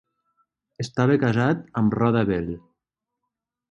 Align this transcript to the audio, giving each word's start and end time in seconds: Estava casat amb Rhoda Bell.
Estava 0.85 1.19
casat 1.25 1.63
amb 1.83 2.01
Rhoda 2.01 2.27
Bell. 2.35 2.53